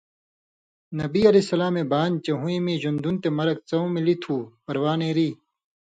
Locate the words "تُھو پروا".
4.21-4.93